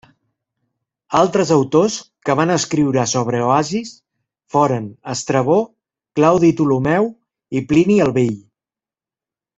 [1.17, 1.97] Altres autors
[2.29, 3.91] que van escriure sobre oasis
[4.55, 5.59] foren Estrabó,
[6.21, 7.11] Claudi Ptolemeu
[7.61, 8.37] i Plini el Vell.